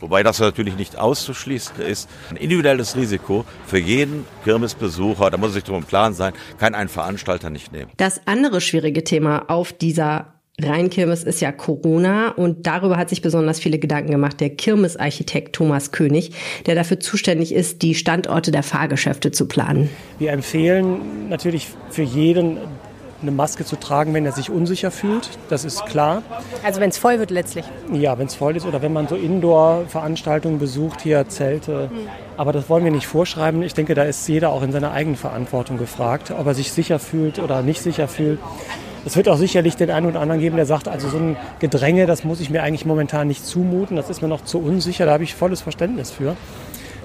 Wobei 0.00 0.22
das 0.22 0.40
natürlich 0.40 0.76
nicht 0.76 0.98
auszuschließen 0.98 1.80
ist. 1.80 2.08
Ein 2.30 2.36
individuelles 2.36 2.96
Risiko 2.96 3.44
für 3.66 3.78
jeden 3.78 4.24
Kirmesbesucher, 4.44 5.30
da 5.30 5.36
muss 5.36 5.54
sich 5.54 5.64
darum 5.64 5.82
im 5.82 5.88
Klaren 5.88 6.14
sein, 6.14 6.32
kann 6.58 6.74
ein 6.74 6.88
Veranstalter 6.88 7.50
nicht 7.50 7.72
nehmen. 7.72 7.90
Das 7.96 8.20
andere 8.26 8.60
schwierige 8.60 9.04
Thema 9.04 9.48
auf 9.48 9.72
dieser 9.72 10.35
Rheinkirmes 10.62 11.22
ist 11.22 11.42
ja 11.42 11.52
Corona 11.52 12.30
und 12.30 12.66
darüber 12.66 12.96
hat 12.96 13.10
sich 13.10 13.20
besonders 13.20 13.60
viele 13.60 13.78
Gedanken 13.78 14.10
gemacht 14.10 14.40
der 14.40 14.48
Kirmesarchitekt 14.48 15.54
Thomas 15.54 15.92
König, 15.92 16.32
der 16.64 16.74
dafür 16.74 16.98
zuständig 16.98 17.52
ist, 17.52 17.82
die 17.82 17.94
Standorte 17.94 18.52
der 18.52 18.62
Fahrgeschäfte 18.62 19.32
zu 19.32 19.48
planen. 19.48 19.90
Wir 20.18 20.32
empfehlen 20.32 21.28
natürlich 21.28 21.68
für 21.90 22.04
jeden 22.04 22.56
eine 23.20 23.32
Maske 23.32 23.66
zu 23.66 23.76
tragen, 23.76 24.14
wenn 24.14 24.24
er 24.24 24.32
sich 24.32 24.50
unsicher 24.50 24.90
fühlt. 24.90 25.28
Das 25.50 25.64
ist 25.64 25.84
klar. 25.84 26.22
Also 26.62 26.80
wenn 26.80 26.88
es 26.88 26.96
voll 26.96 27.18
wird 27.18 27.30
letztlich. 27.30 27.66
Ja, 27.92 28.18
wenn 28.18 28.26
es 28.26 28.34
voll 28.34 28.56
ist 28.56 28.64
oder 28.64 28.80
wenn 28.80 28.92
man 28.94 29.08
so 29.08 29.14
Indoor-Veranstaltungen 29.14 30.58
besucht, 30.58 31.02
hier 31.02 31.28
Zelte. 31.28 31.90
Mhm. 31.92 32.08
Aber 32.38 32.52
das 32.52 32.70
wollen 32.70 32.84
wir 32.84 32.92
nicht 32.92 33.06
vorschreiben. 33.06 33.62
Ich 33.62 33.74
denke, 33.74 33.94
da 33.94 34.04
ist 34.04 34.26
jeder 34.26 34.50
auch 34.50 34.62
in 34.62 34.72
seiner 34.72 34.92
eigenen 34.92 35.16
Verantwortung 35.16 35.76
gefragt, 35.76 36.30
ob 36.30 36.46
er 36.46 36.54
sich 36.54 36.72
sicher 36.72 36.98
fühlt 36.98 37.38
oder 37.38 37.60
nicht 37.62 37.82
sicher 37.82 38.08
fühlt. 38.08 38.38
Es 39.06 39.16
wird 39.16 39.28
auch 39.28 39.36
sicherlich 39.36 39.76
den 39.76 39.88
einen 39.88 40.06
oder 40.06 40.20
anderen 40.20 40.40
geben, 40.40 40.56
der 40.56 40.66
sagt, 40.66 40.88
also 40.88 41.08
so 41.08 41.16
ein 41.16 41.36
Gedränge, 41.60 42.06
das 42.06 42.24
muss 42.24 42.40
ich 42.40 42.50
mir 42.50 42.64
eigentlich 42.64 42.84
momentan 42.84 43.28
nicht 43.28 43.46
zumuten, 43.46 43.94
das 43.96 44.10
ist 44.10 44.20
mir 44.20 44.26
noch 44.26 44.42
zu 44.42 44.58
unsicher, 44.58 45.06
da 45.06 45.12
habe 45.12 45.22
ich 45.22 45.36
volles 45.36 45.60
Verständnis 45.60 46.10
für. 46.10 46.36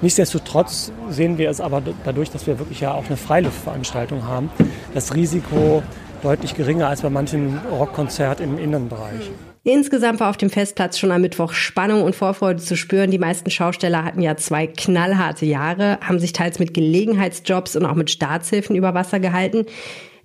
Nichtsdestotrotz 0.01 0.91
sehen 1.11 1.37
wir 1.37 1.51
es 1.51 1.61
aber 1.61 1.83
dadurch, 2.03 2.31
dass 2.31 2.47
wir 2.47 2.57
wirklich 2.57 2.79
ja 2.79 2.91
auch 2.91 3.05
eine 3.05 3.17
Freiluftveranstaltung 3.17 4.27
haben, 4.27 4.49
das 4.95 5.13
Risiko 5.13 5.83
deutlich 6.23 6.55
geringer 6.55 6.87
als 6.87 7.03
bei 7.03 7.11
manchen 7.11 7.59
Rockkonzert 7.69 8.39
im 8.39 8.57
Innenbereich. 8.57 9.29
Insgesamt 9.63 10.19
war 10.19 10.31
auf 10.31 10.37
dem 10.37 10.49
Festplatz 10.49 10.97
schon 10.97 11.11
am 11.11 11.21
Mittwoch 11.21 11.53
Spannung 11.53 12.01
und 12.01 12.15
Vorfreude 12.15 12.63
zu 12.63 12.75
spüren. 12.75 13.11
Die 13.11 13.19
meisten 13.19 13.51
Schausteller 13.51 14.03
hatten 14.03 14.23
ja 14.23 14.35
zwei 14.37 14.65
knallharte 14.65 15.45
Jahre, 15.45 15.99
haben 16.01 16.17
sich 16.17 16.33
teils 16.33 16.57
mit 16.57 16.73
Gelegenheitsjobs 16.73 17.75
und 17.75 17.85
auch 17.85 17.93
mit 17.93 18.09
Staatshilfen 18.09 18.75
über 18.75 18.95
Wasser 18.95 19.19
gehalten 19.19 19.67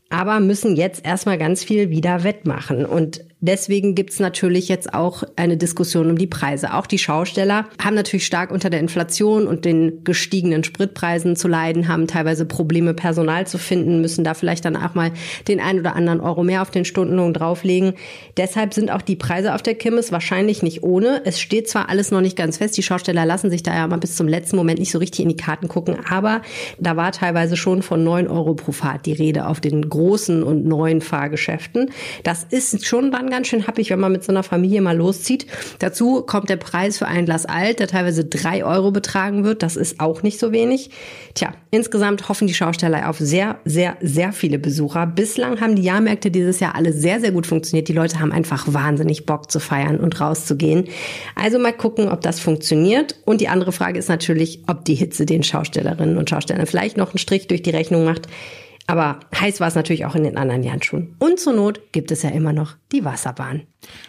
aber 0.08 0.40
müssen 0.40 0.76
jetzt 0.76 1.04
erstmal 1.04 1.38
ganz 1.38 1.64
viel 1.64 1.90
wieder 1.90 2.24
wettmachen. 2.24 2.84
Und 2.86 3.24
Deswegen 3.40 3.94
gibt's 3.94 4.18
natürlich 4.18 4.68
jetzt 4.68 4.94
auch 4.94 5.22
eine 5.36 5.58
Diskussion 5.58 6.08
um 6.08 6.16
die 6.16 6.26
Preise. 6.26 6.72
Auch 6.72 6.86
die 6.86 6.96
Schausteller 6.96 7.66
haben 7.82 7.94
natürlich 7.94 8.24
stark 8.24 8.50
unter 8.50 8.70
der 8.70 8.80
Inflation 8.80 9.46
und 9.46 9.66
den 9.66 10.04
gestiegenen 10.04 10.64
Spritpreisen 10.64 11.36
zu 11.36 11.46
leiden, 11.46 11.86
haben 11.86 12.06
teilweise 12.06 12.46
Probleme, 12.46 12.94
Personal 12.94 13.46
zu 13.46 13.58
finden, 13.58 14.00
müssen 14.00 14.24
da 14.24 14.32
vielleicht 14.32 14.64
dann 14.64 14.74
auch 14.74 14.94
mal 14.94 15.12
den 15.48 15.60
ein 15.60 15.78
oder 15.78 15.94
anderen 15.94 16.20
Euro 16.20 16.44
mehr 16.44 16.62
auf 16.62 16.70
den 16.70 16.86
Stundenlohn 16.86 17.34
drauflegen. 17.34 17.92
Deshalb 18.38 18.72
sind 18.72 18.90
auch 18.90 19.02
die 19.02 19.16
Preise 19.16 19.54
auf 19.54 19.62
der 19.62 19.74
Kimmes 19.74 20.12
wahrscheinlich 20.12 20.62
nicht 20.62 20.82
ohne. 20.82 21.20
Es 21.26 21.38
steht 21.38 21.68
zwar 21.68 21.90
alles 21.90 22.10
noch 22.10 22.22
nicht 22.22 22.36
ganz 22.36 22.56
fest, 22.56 22.78
die 22.78 22.82
Schausteller 22.82 23.26
lassen 23.26 23.50
sich 23.50 23.62
da 23.62 23.74
ja 23.74 23.86
mal 23.86 23.98
bis 23.98 24.16
zum 24.16 24.28
letzten 24.28 24.56
Moment 24.56 24.78
nicht 24.78 24.92
so 24.92 24.98
richtig 24.98 25.20
in 25.20 25.28
die 25.28 25.36
Karten 25.36 25.68
gucken, 25.68 25.98
aber 26.08 26.40
da 26.78 26.96
war 26.96 27.12
teilweise 27.12 27.58
schon 27.58 27.82
von 27.82 28.02
neun 28.02 28.28
Euro 28.28 28.54
pro 28.54 28.72
Fahrt 28.72 29.04
die 29.04 29.12
Rede 29.12 29.46
auf 29.46 29.60
den 29.60 29.86
großen 29.86 30.42
und 30.42 30.64
neuen 30.64 31.02
Fahrgeschäften. 31.02 31.90
Das 32.22 32.42
ist 32.48 32.86
schon 32.86 33.10
dann 33.25 33.25
schon 33.26 33.30
ganz 33.30 33.48
schön 33.48 33.66
happig, 33.66 33.90
wenn 33.90 33.98
man 33.98 34.12
mit 34.12 34.24
so 34.24 34.30
einer 34.30 34.42
Familie 34.42 34.80
mal 34.80 34.96
loszieht. 34.96 35.46
Dazu 35.80 36.22
kommt 36.22 36.48
der 36.48 36.56
Preis 36.56 36.98
für 36.98 37.06
ein 37.06 37.24
Glas 37.24 37.44
Alt, 37.44 37.80
der 37.80 37.88
teilweise 37.88 38.24
drei 38.24 38.64
Euro 38.64 38.92
betragen 38.92 39.44
wird. 39.44 39.62
Das 39.62 39.76
ist 39.76 40.00
auch 40.00 40.22
nicht 40.22 40.38
so 40.38 40.52
wenig. 40.52 40.90
Tja, 41.34 41.52
insgesamt 41.70 42.28
hoffen 42.28 42.46
die 42.46 42.54
Schausteller 42.54 43.08
auf 43.08 43.18
sehr, 43.18 43.58
sehr, 43.64 43.96
sehr 44.00 44.32
viele 44.32 44.58
Besucher. 44.58 45.06
Bislang 45.06 45.60
haben 45.60 45.74
die 45.74 45.82
Jahrmärkte 45.82 46.30
dieses 46.30 46.60
Jahr 46.60 46.76
alle 46.76 46.92
sehr, 46.92 47.20
sehr 47.20 47.32
gut 47.32 47.46
funktioniert. 47.46 47.88
Die 47.88 47.92
Leute 47.92 48.20
haben 48.20 48.32
einfach 48.32 48.72
wahnsinnig 48.72 49.26
Bock 49.26 49.50
zu 49.50 49.58
feiern 49.58 49.98
und 49.98 50.20
rauszugehen. 50.20 50.84
Also 51.34 51.58
mal 51.58 51.72
gucken, 51.72 52.08
ob 52.08 52.20
das 52.20 52.38
funktioniert. 52.38 53.16
Und 53.24 53.40
die 53.40 53.48
andere 53.48 53.72
Frage 53.72 53.98
ist 53.98 54.08
natürlich, 54.08 54.62
ob 54.68 54.84
die 54.84 54.94
Hitze 54.94 55.26
den 55.26 55.42
Schaustellerinnen 55.42 56.16
und 56.16 56.30
Schaustellern 56.30 56.66
vielleicht 56.66 56.96
noch 56.96 57.10
einen 57.10 57.18
Strich 57.18 57.48
durch 57.48 57.62
die 57.62 57.70
Rechnung 57.70 58.04
macht. 58.04 58.28
Aber 58.86 59.20
heiß 59.34 59.60
war 59.60 59.68
es 59.68 59.74
natürlich 59.74 60.06
auch 60.06 60.14
in 60.14 60.24
den 60.24 60.36
anderen 60.36 60.62
Jahren 60.62 60.82
schon. 60.82 61.16
Und 61.18 61.40
zur 61.40 61.52
Not 61.52 61.92
gibt 61.92 62.10
es 62.10 62.22
ja 62.22 62.30
immer 62.30 62.52
noch 62.52 62.76
die 62.92 63.04
Wasserbahn. 63.04 63.66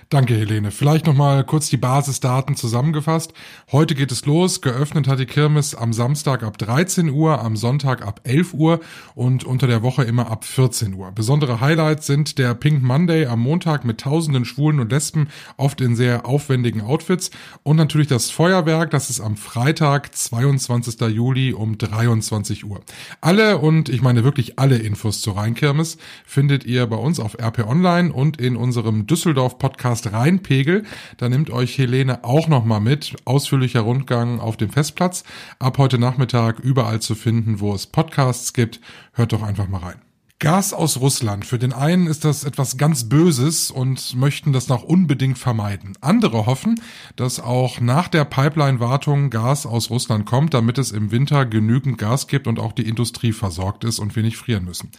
Danke, 0.09 0.35
Helene. 0.35 0.71
Vielleicht 0.71 1.05
nochmal 1.05 1.43
kurz 1.43 1.69
die 1.69 1.77
Basisdaten 1.77 2.55
zusammengefasst. 2.55 3.33
Heute 3.71 3.93
geht 3.93 4.11
es 4.11 4.25
los. 4.25 4.61
Geöffnet 4.61 5.07
hat 5.07 5.19
die 5.19 5.25
Kirmes 5.25 5.75
am 5.75 5.91
Samstag 5.91 6.43
ab 6.43 6.57
13 6.57 7.09
Uhr, 7.09 7.41
am 7.41 7.57
Sonntag 7.57 8.05
ab 8.05 8.21
11 8.23 8.53
Uhr 8.53 8.79
und 9.15 9.43
unter 9.43 9.67
der 9.67 9.83
Woche 9.83 10.03
immer 10.03 10.31
ab 10.31 10.45
14 10.45 10.93
Uhr. 10.93 11.11
Besondere 11.11 11.59
Highlights 11.59 12.07
sind 12.07 12.37
der 12.37 12.53
Pink 12.53 12.81
Monday 12.81 13.25
am 13.25 13.41
Montag 13.41 13.83
mit 13.83 13.99
tausenden 13.99 14.45
Schwulen 14.45 14.79
und 14.79 14.91
Lesben, 14.91 15.27
oft 15.57 15.81
in 15.81 15.95
sehr 15.95 16.25
aufwendigen 16.25 16.81
Outfits 16.81 17.31
und 17.63 17.75
natürlich 17.75 18.07
das 18.07 18.29
Feuerwerk, 18.29 18.91
das 18.91 19.09
ist 19.09 19.19
am 19.19 19.35
Freitag, 19.35 20.15
22. 20.15 21.01
Juli 21.09 21.53
um 21.53 21.77
23 21.77 22.65
Uhr. 22.65 22.79
Alle 23.19 23.57
und 23.57 23.89
ich 23.89 24.01
meine 24.01 24.23
wirklich 24.23 24.57
alle 24.57 24.77
Infos 24.77 25.21
zur 25.21 25.35
Rheinkirmes 25.35 25.97
findet 26.25 26.65
ihr 26.65 26.87
bei 26.87 26.95
uns 26.95 27.19
auf 27.19 27.37
RP 27.39 27.67
Online 27.67 28.13
und 28.13 28.39
in 28.39 28.55
unserem 28.55 29.07
Düsseldorf 29.07 29.57
Podcast 29.67 30.13
Rheinpegel. 30.13 30.83
Da 31.17 31.27
nimmt 31.27 31.49
euch 31.49 31.77
Helene 31.77 32.23
auch 32.23 32.47
nochmal 32.47 32.79
mit. 32.79 33.17
Ausführlicher 33.25 33.81
Rundgang 33.81 34.39
auf 34.39 34.55
dem 34.55 34.69
Festplatz. 34.69 35.25
Ab 35.59 35.77
heute 35.77 35.99
Nachmittag 35.99 36.59
überall 36.59 37.01
zu 37.01 37.15
finden, 37.15 37.59
wo 37.59 37.73
es 37.73 37.85
Podcasts 37.85 38.53
gibt. 38.53 38.79
Hört 39.11 39.33
doch 39.33 39.43
einfach 39.43 39.67
mal 39.67 39.79
rein. 39.79 40.06
Gas 40.39 40.71
aus 40.71 40.99
Russland. 40.99 41.45
Für 41.45 41.57
den 41.57 41.73
einen 41.73 42.05
ist 42.05 42.23
das 42.23 42.43
etwas 42.43 42.77
ganz 42.77 43.09
Böses 43.09 43.71
und 43.71 44.15
möchten 44.15 44.53
das 44.53 44.67
noch 44.67 44.83
unbedingt 44.83 45.39
vermeiden. 45.39 45.97
Andere 45.99 46.45
hoffen, 46.45 46.79
dass 47.15 47.39
auch 47.39 47.81
nach 47.81 48.07
der 48.07 48.23
Pipeline-Wartung 48.23 49.31
Gas 49.31 49.65
aus 49.65 49.89
Russland 49.89 50.27
kommt, 50.27 50.53
damit 50.53 50.77
es 50.77 50.91
im 50.91 51.09
Winter 51.09 51.47
genügend 51.47 51.97
Gas 51.97 52.27
gibt 52.27 52.45
und 52.45 52.59
auch 52.59 52.73
die 52.73 52.87
Industrie 52.87 53.31
versorgt 53.31 53.83
ist 53.83 53.97
und 53.97 54.15
wir 54.15 54.21
nicht 54.21 54.37
frieren 54.37 54.65
müssen. 54.65 54.91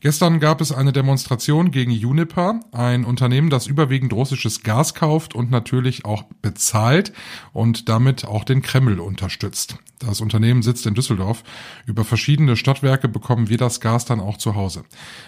Gestern 0.00 0.38
gab 0.38 0.60
es 0.60 0.70
eine 0.70 0.92
Demonstration 0.92 1.72
gegen 1.72 1.90
Uniper, 1.90 2.60
ein 2.70 3.04
Unternehmen, 3.04 3.50
das 3.50 3.66
überwiegend 3.66 4.12
russisches 4.12 4.62
Gas 4.62 4.94
kauft 4.94 5.34
und 5.34 5.50
natürlich 5.50 6.04
auch 6.04 6.22
bezahlt 6.40 7.12
und 7.52 7.88
damit 7.88 8.26
auch 8.26 8.44
den 8.44 8.62
Kreml 8.62 9.00
unterstützt. 9.00 9.76
Das 9.98 10.20
Unternehmen 10.20 10.62
sitzt 10.62 10.86
in 10.86 10.94
Düsseldorf. 10.94 11.42
Über 11.86 12.04
verschiedene 12.04 12.56
Stadtwerke 12.56 13.08
bekommen 13.08 13.48
wir 13.48 13.56
das 13.56 13.80
Gas 13.80 14.04
dann 14.04 14.20
auch 14.20 14.36
zu 14.36 14.54
Hause. 14.54 14.83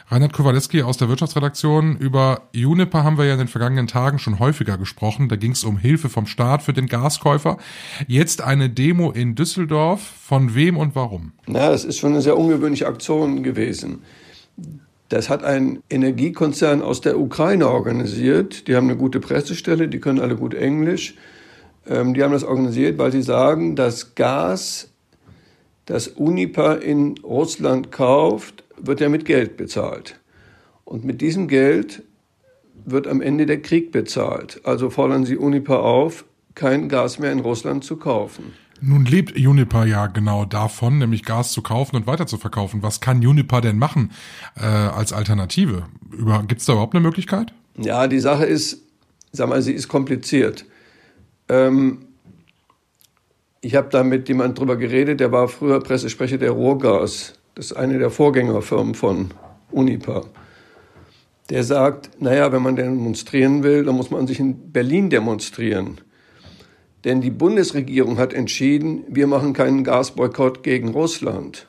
Reinhard 0.08 0.32
Kowaleski 0.32 0.82
aus 0.82 0.96
der 0.96 1.08
Wirtschaftsredaktion. 1.08 1.96
Über 1.96 2.42
Uniper 2.54 3.02
haben 3.02 3.18
wir 3.18 3.24
ja 3.24 3.32
in 3.32 3.38
den 3.38 3.48
vergangenen 3.48 3.86
Tagen 3.86 4.18
schon 4.18 4.38
häufiger 4.38 4.78
gesprochen. 4.78 5.28
Da 5.28 5.36
ging 5.36 5.52
es 5.52 5.64
um 5.64 5.78
Hilfe 5.78 6.08
vom 6.08 6.26
Staat 6.26 6.62
für 6.62 6.72
den 6.72 6.86
Gaskäufer. 6.86 7.58
Jetzt 8.06 8.42
eine 8.42 8.70
Demo 8.70 9.10
in 9.10 9.34
Düsseldorf. 9.34 10.00
Von 10.00 10.54
wem 10.54 10.76
und 10.76 10.94
warum? 10.94 11.32
Na, 11.46 11.70
das 11.70 11.84
ist 11.84 11.98
schon 11.98 12.12
eine 12.12 12.22
sehr 12.22 12.36
ungewöhnliche 12.36 12.86
Aktion 12.86 13.42
gewesen. 13.42 14.02
Das 15.08 15.28
hat 15.28 15.44
ein 15.44 15.80
Energiekonzern 15.88 16.82
aus 16.82 17.00
der 17.00 17.18
Ukraine 17.18 17.68
organisiert. 17.68 18.66
Die 18.66 18.74
haben 18.74 18.88
eine 18.88 18.96
gute 18.96 19.20
Pressestelle, 19.20 19.88
die 19.88 20.00
können 20.00 20.18
alle 20.18 20.36
gut 20.36 20.54
Englisch. 20.54 21.14
Ähm, 21.88 22.14
die 22.14 22.22
haben 22.22 22.32
das 22.32 22.42
organisiert, 22.44 22.98
weil 22.98 23.12
sie 23.12 23.22
sagen, 23.22 23.76
das 23.76 24.14
Gas, 24.16 24.88
das 25.84 26.08
Unipa 26.08 26.74
in 26.74 27.14
Russland 27.22 27.92
kauft, 27.92 28.64
wird 28.86 29.00
ja 29.00 29.08
mit 29.08 29.24
Geld 29.24 29.56
bezahlt. 29.56 30.20
Und 30.84 31.04
mit 31.04 31.20
diesem 31.20 31.48
Geld 31.48 32.02
wird 32.84 33.06
am 33.06 33.20
Ende 33.20 33.46
der 33.46 33.60
Krieg 33.60 33.92
bezahlt. 33.92 34.60
Also 34.64 34.90
fordern 34.90 35.24
sie 35.24 35.36
Unipa 35.36 35.76
auf, 35.76 36.24
kein 36.54 36.88
Gas 36.88 37.18
mehr 37.18 37.32
in 37.32 37.40
Russland 37.40 37.84
zu 37.84 37.96
kaufen. 37.96 38.52
Nun 38.80 39.04
lebt 39.06 39.36
Uniper 39.36 39.86
ja 39.86 40.06
genau 40.06 40.44
davon, 40.44 40.98
nämlich 40.98 41.24
Gas 41.24 41.52
zu 41.52 41.62
kaufen 41.62 41.96
und 41.96 42.06
weiter 42.06 42.26
zu 42.26 42.36
verkaufen. 42.36 42.82
Was 42.82 43.00
kann 43.00 43.26
Uniper 43.26 43.60
denn 43.60 43.78
machen 43.78 44.12
äh, 44.56 44.64
als 44.64 45.12
Alternative? 45.12 45.86
Gibt 46.46 46.60
es 46.60 46.66
da 46.66 46.74
überhaupt 46.74 46.94
eine 46.94 47.02
Möglichkeit? 47.02 47.52
Ja, 47.78 48.06
die 48.06 48.20
Sache 48.20 48.44
ist, 48.44 48.82
sag 49.32 49.48
mal, 49.48 49.62
sie 49.62 49.72
ist 49.72 49.88
kompliziert. 49.88 50.66
Ähm, 51.48 52.06
ich 53.60 53.74
habe 53.74 53.88
da 53.90 54.02
mit 54.02 54.28
jemandem 54.28 54.54
drüber 54.54 54.76
geredet, 54.76 55.20
der 55.20 55.32
war 55.32 55.48
früher 55.48 55.80
Pressesprecher 55.80 56.38
der 56.38 56.50
Ruhrgas. 56.50 57.34
Das 57.56 57.70
ist 57.70 57.72
eine 57.72 57.98
der 57.98 58.10
Vorgängerfirmen 58.10 58.94
von 58.94 59.30
Unipa. 59.70 60.26
Der 61.48 61.64
sagt, 61.64 62.20
naja, 62.20 62.52
wenn 62.52 62.62
man 62.62 62.76
demonstrieren 62.76 63.62
will, 63.62 63.82
dann 63.82 63.94
muss 63.94 64.10
man 64.10 64.26
sich 64.26 64.38
in 64.38 64.72
Berlin 64.72 65.08
demonstrieren. 65.08 65.98
Denn 67.04 67.22
die 67.22 67.30
Bundesregierung 67.30 68.18
hat 68.18 68.34
entschieden, 68.34 69.04
wir 69.08 69.26
machen 69.26 69.54
keinen 69.54 69.84
Gasboykott 69.84 70.62
gegen 70.64 70.88
Russland. 70.88 71.66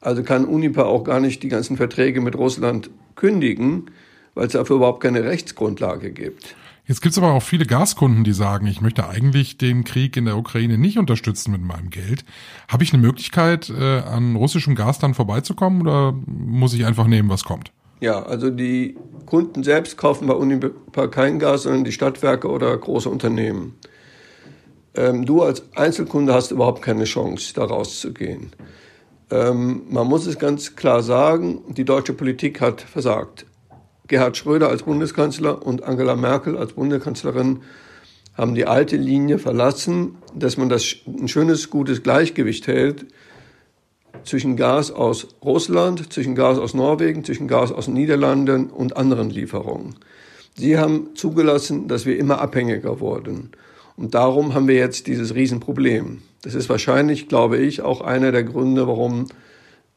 Also 0.00 0.24
kann 0.24 0.44
Unipa 0.44 0.82
auch 0.82 1.04
gar 1.04 1.20
nicht 1.20 1.44
die 1.44 1.48
ganzen 1.48 1.76
Verträge 1.76 2.20
mit 2.20 2.34
Russland 2.34 2.90
kündigen, 3.14 3.92
weil 4.34 4.48
es 4.48 4.54
dafür 4.54 4.76
überhaupt 4.76 5.04
keine 5.04 5.22
Rechtsgrundlage 5.22 6.10
gibt. 6.10 6.56
Jetzt 6.86 7.02
gibt 7.02 7.12
es 7.12 7.18
aber 7.18 7.32
auch 7.32 7.42
viele 7.42 7.66
Gaskunden, 7.66 8.24
die 8.24 8.32
sagen, 8.32 8.66
ich 8.66 8.80
möchte 8.80 9.08
eigentlich 9.08 9.58
den 9.58 9.84
Krieg 9.84 10.16
in 10.16 10.24
der 10.24 10.36
Ukraine 10.36 10.76
nicht 10.78 10.98
unterstützen 10.98 11.52
mit 11.52 11.62
meinem 11.62 11.90
Geld. 11.90 12.24
Habe 12.68 12.82
ich 12.82 12.92
eine 12.92 13.02
Möglichkeit, 13.02 13.70
äh, 13.70 14.00
an 14.00 14.34
russischem 14.36 14.74
Gas 14.74 14.98
dann 14.98 15.14
vorbeizukommen 15.14 15.82
oder 15.82 16.12
muss 16.26 16.74
ich 16.74 16.84
einfach 16.86 17.06
nehmen, 17.06 17.28
was 17.28 17.44
kommt? 17.44 17.72
Ja, 18.00 18.22
also 18.22 18.50
die 18.50 18.96
Kunden 19.26 19.62
selbst 19.62 19.98
kaufen 19.98 20.26
bei 20.26 20.34
Unipa 20.34 21.06
kein 21.08 21.38
Gas, 21.38 21.64
sondern 21.64 21.84
die 21.84 21.92
Stadtwerke 21.92 22.48
oder 22.48 22.76
große 22.76 23.08
Unternehmen. 23.08 23.74
Ähm, 24.94 25.26
du 25.26 25.42
als 25.42 25.62
Einzelkunde 25.76 26.32
hast 26.34 26.50
überhaupt 26.50 26.82
keine 26.82 27.04
Chance, 27.04 27.52
da 27.54 27.64
rauszugehen. 27.64 28.52
Ähm, 29.30 29.82
man 29.88 30.06
muss 30.08 30.26
es 30.26 30.38
ganz 30.38 30.74
klar 30.74 31.02
sagen, 31.02 31.60
die 31.68 31.84
deutsche 31.84 32.14
Politik 32.14 32.60
hat 32.60 32.80
versagt. 32.80 33.46
Gerhard 34.10 34.36
Schröder 34.36 34.68
als 34.68 34.82
Bundeskanzler 34.82 35.64
und 35.64 35.84
Angela 35.84 36.16
Merkel 36.16 36.58
als 36.58 36.72
Bundeskanzlerin 36.72 37.60
haben 38.36 38.56
die 38.56 38.66
alte 38.66 38.96
Linie 38.96 39.38
verlassen, 39.38 40.16
dass 40.34 40.56
man 40.56 40.68
das 40.68 40.96
ein 41.06 41.28
schönes, 41.28 41.70
gutes 41.70 42.02
Gleichgewicht 42.02 42.66
hält 42.66 43.06
zwischen 44.24 44.56
Gas 44.56 44.90
aus 44.90 45.28
Russland, 45.44 46.12
zwischen 46.12 46.34
Gas 46.34 46.58
aus 46.58 46.74
Norwegen, 46.74 47.22
zwischen 47.22 47.46
Gas 47.46 47.70
aus 47.70 47.84
den 47.84 47.94
Niederlanden 47.94 48.68
und 48.68 48.96
anderen 48.96 49.30
Lieferungen. 49.30 49.94
Sie 50.56 50.76
haben 50.76 51.10
zugelassen, 51.14 51.86
dass 51.86 52.04
wir 52.04 52.18
immer 52.18 52.40
abhängiger 52.40 52.98
wurden. 52.98 53.52
Und 53.96 54.14
darum 54.14 54.54
haben 54.54 54.66
wir 54.66 54.74
jetzt 54.74 55.06
dieses 55.06 55.36
Riesenproblem. 55.36 56.22
Das 56.42 56.56
ist 56.56 56.68
wahrscheinlich, 56.68 57.28
glaube 57.28 57.58
ich, 57.58 57.82
auch 57.82 58.00
einer 58.00 58.32
der 58.32 58.42
Gründe, 58.42 58.88
warum 58.88 59.26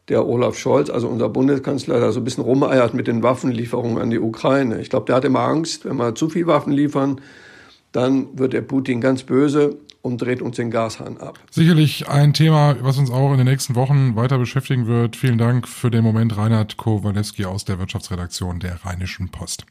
der 0.10 0.28
Olaf 0.28 0.58
Scholz, 0.58 0.90
also 0.90 1.08
unser 1.08 1.30
Bundeskanzler, 1.30 2.00
da 2.00 2.12
so 2.12 2.20
ein 2.20 2.24
bisschen 2.24 2.44
rumeiert 2.44 2.94
mit 2.94 3.08
den 3.08 3.24
Waffenlieferungen 3.24 3.98
an 3.98 4.10
die 4.10 4.20
Ukraine. 4.20 4.82
Ich 4.82 4.90
glaube, 4.90 5.06
der 5.06 5.16
hat 5.16 5.26
immer 5.26 5.42
Angst, 5.42 5.86
wenn 5.86 5.96
wir 5.96 6.16
zu 6.16 6.30
viel 6.30 6.48
Waffen 6.48 6.74
liefern, 6.74 7.22
dann 7.92 8.38
wird 8.38 8.54
der 8.54 8.62
Putin 8.62 9.02
ganz 9.02 9.24
böse 9.24 9.78
und 10.04 10.22
dreht 10.22 10.42
uns 10.42 10.58
den 10.58 10.70
Gashahn 10.70 11.18
ab. 11.18 11.40
Sicherlich 11.50 12.10
ein 12.10 12.34
Thema, 12.34 12.76
was 12.82 12.98
uns 12.98 13.10
auch 13.10 13.32
in 13.32 13.38
den 13.38 13.48
nächsten 13.48 13.74
Wochen 13.74 14.18
weiter 14.18 14.38
beschäftigen 14.38 14.86
wird. 14.86 15.16
Vielen 15.16 15.38
Dank 15.38 15.66
für 15.66 15.90
den 15.90 16.04
Moment, 16.04 16.36
Reinhard 16.36 16.76
Kowalewski 16.76 17.46
aus 17.46 17.64
der 17.64 17.80
Wirtschaftsredaktion 17.80 18.60
der 18.60 18.84
Rheinischen 18.84 19.30
Post. 19.30 19.66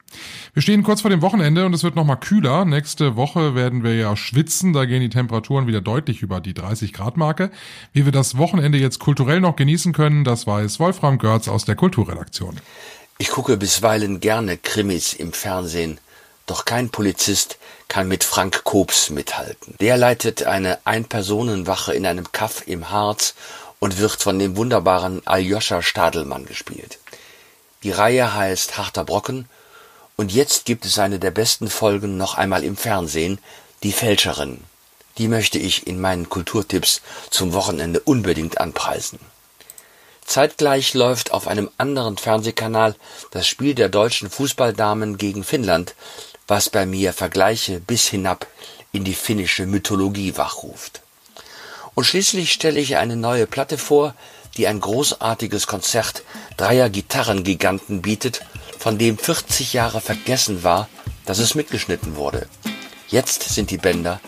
Wir 0.54 0.62
stehen 0.62 0.82
kurz 0.84 1.02
vor 1.02 1.10
dem 1.10 1.20
Wochenende 1.20 1.66
und 1.66 1.74
es 1.74 1.84
wird 1.84 1.96
nochmal 1.96 2.18
kühler. 2.18 2.64
Nächste 2.64 3.14
Woche 3.14 3.54
werden 3.54 3.84
wir 3.84 3.94
ja 3.94 4.16
schwitzen. 4.16 4.72
Da 4.72 4.86
gehen 4.86 5.02
die 5.02 5.10
Temperaturen 5.10 5.66
wieder 5.66 5.82
deutlich 5.82 6.22
über 6.22 6.40
die 6.40 6.54
30 6.54 6.94
Grad 6.94 7.18
Marke. 7.18 7.50
Wie 7.92 8.06
wir 8.06 8.12
das 8.12 8.38
Wochenende 8.38 8.78
jetzt 8.78 9.00
kulturell 9.00 9.40
noch 9.40 9.56
genießen 9.56 9.92
können, 9.92 10.24
das 10.24 10.46
weiß 10.46 10.80
Wolfram 10.80 11.18
Görz 11.18 11.46
aus 11.46 11.66
der 11.66 11.76
Kulturredaktion. 11.76 12.56
Ich 13.18 13.28
gucke 13.28 13.58
bisweilen 13.58 14.20
gerne 14.20 14.56
Krimis 14.56 15.12
im 15.12 15.34
Fernsehen. 15.34 15.98
Doch 16.46 16.64
kein 16.64 16.90
Polizist 16.90 17.58
kann 17.88 18.08
mit 18.08 18.24
Frank 18.24 18.64
Kobs 18.64 19.10
mithalten. 19.10 19.76
Der 19.80 19.96
leitet 19.96 20.42
eine 20.44 20.78
Ein-Personen-Wache 20.84 21.94
in 21.94 22.06
einem 22.06 22.32
Kaff 22.32 22.66
im 22.66 22.90
Harz 22.90 23.34
und 23.78 23.98
wird 23.98 24.22
von 24.22 24.38
dem 24.38 24.56
wunderbaren 24.56 25.26
Aljoscha 25.26 25.82
Stadelmann 25.82 26.46
gespielt. 26.46 26.98
Die 27.82 27.90
Reihe 27.90 28.34
heißt 28.34 28.76
Harter 28.78 29.04
Brocken 29.04 29.48
und 30.16 30.32
jetzt 30.32 30.66
gibt 30.66 30.84
es 30.84 30.98
eine 30.98 31.18
der 31.18 31.30
besten 31.30 31.68
Folgen 31.68 32.16
noch 32.16 32.36
einmal 32.36 32.64
im 32.64 32.76
Fernsehen, 32.76 33.38
Die 33.82 33.92
Fälscherin. 33.92 34.62
Die 35.18 35.28
möchte 35.28 35.58
ich 35.58 35.86
in 35.86 36.00
meinen 36.00 36.28
Kulturtipps 36.28 37.02
zum 37.30 37.52
Wochenende 37.52 38.00
unbedingt 38.00 38.58
anpreisen. 38.58 39.18
Zeitgleich 40.24 40.94
läuft 40.94 41.32
auf 41.32 41.48
einem 41.48 41.70
anderen 41.76 42.16
Fernsehkanal 42.16 42.94
das 43.32 43.46
Spiel 43.46 43.74
der 43.74 43.88
deutschen 43.88 44.30
Fußballdamen 44.30 45.18
gegen 45.18 45.44
Finnland, 45.44 45.94
was 46.46 46.70
bei 46.70 46.86
mir 46.86 47.12
Vergleiche 47.12 47.80
bis 47.80 48.08
hinab 48.08 48.46
in 48.92 49.04
die 49.04 49.14
finnische 49.14 49.66
Mythologie 49.66 50.36
wachruft. 50.36 51.02
Und 51.94 52.04
schließlich 52.04 52.52
stelle 52.52 52.80
ich 52.80 52.96
eine 52.96 53.16
neue 53.16 53.46
Platte 53.46 53.78
vor, 53.78 54.14
die 54.56 54.66
ein 54.66 54.80
großartiges 54.80 55.66
Konzert 55.66 56.22
dreier 56.56 56.90
Gitarrengiganten 56.90 58.02
bietet, 58.02 58.42
von 58.78 58.98
dem 58.98 59.16
40 59.16 59.72
Jahre 59.72 60.00
vergessen 60.00 60.62
war, 60.62 60.88
dass 61.24 61.38
es 61.38 61.54
mitgeschnitten 61.54 62.16
wurde. 62.16 62.48
Jetzt 63.08 63.42
sind 63.42 63.70
die 63.70 63.78
Bänder 63.78 64.20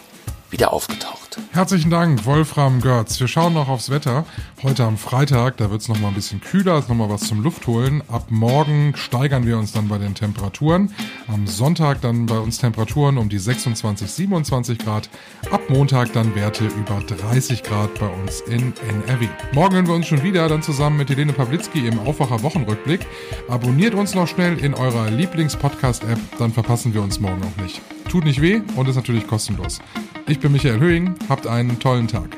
wieder 0.51 0.73
aufgetaucht. 0.73 1.24
Herzlichen 1.53 1.91
Dank, 1.91 2.27
Wolfram 2.27 2.81
Görz. 2.81 3.19
Wir 3.19 3.29
schauen 3.29 3.55
noch 3.55 3.69
aufs 3.69 3.91
Wetter. 3.91 4.25
Heute 4.63 4.85
am 4.85 4.97
Freitag, 4.97 5.57
da 5.57 5.71
wird 5.71 5.81
es 5.81 5.89
noch 5.89 5.99
mal 5.99 6.09
ein 6.09 6.15
bisschen 6.15 6.41
kühler, 6.41 6.79
ist 6.79 6.89
noch 6.89 6.97
mal 6.97 7.09
was 7.09 7.23
zum 7.23 7.43
Luftholen. 7.43 8.03
Ab 8.09 8.27
morgen 8.31 8.95
steigern 8.97 9.47
wir 9.47 9.59
uns 9.59 9.73
dann 9.73 9.89
bei 9.89 9.99
den 9.99 10.15
Temperaturen. 10.15 10.93
Am 11.27 11.47
Sonntag 11.47 12.01
dann 12.03 12.27
bei 12.27 12.39
uns 12.39 12.59
Temperaturen 12.59 13.19
um 13.19 13.29
die 13.29 13.39
26, 13.39 14.11
27 14.11 14.79
Grad. 14.79 15.09
Ab 15.51 15.63
Montag 15.69 16.13
dann 16.13 16.35
Werte 16.35 16.67
über 16.67 17.01
30 17.01 17.63
Grad 17.63 17.99
bei 17.99 18.09
uns 18.09 18.41
in 18.43 18.73
NRW. 19.07 19.29
Morgen 19.53 19.75
hören 19.75 19.87
wir 19.87 19.95
uns 19.95 20.07
schon 20.07 20.23
wieder, 20.23 20.49
dann 20.49 20.63
zusammen 20.63 20.99
mit 20.99 21.11
Helene 21.11 21.33
Pawlitzki 21.33 21.87
im 21.87 21.99
Aufwacher 22.01 22.43
Wochenrückblick. 22.43 23.07
Abonniert 23.49 23.95
uns 23.95 24.15
noch 24.15 24.29
schnell 24.29 24.59
in 24.59 24.75
eurer 24.75 25.11
Lieblings-Podcast-App, 25.11 26.19
dann 26.39 26.53
verpassen 26.53 26.95
wir 26.95 27.03
uns 27.03 27.19
morgen 27.19 27.43
auch 27.43 27.63
nicht. 27.63 27.81
Tut 28.09 28.25
nicht 28.25 28.41
weh 28.41 28.61
und 28.77 28.89
ist 28.89 28.97
natürlich 28.97 29.27
kostenlos. 29.27 29.81
Ich 30.27 30.41
bin 30.41 30.53
Michael 30.53 30.81
Höhing, 30.81 31.15
habt 31.29 31.47
einen 31.47 31.79
tollen 31.79 32.09
Tag. 32.09 32.37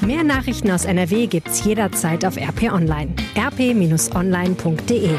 Mehr 0.00 0.24
Nachrichten 0.24 0.70
aus 0.70 0.84
NRW 0.84 1.26
gibt's 1.26 1.64
jederzeit 1.64 2.24
auf 2.24 2.36
RP 2.36 2.72
Online. 2.72 3.14
rp-online.de 3.36 5.10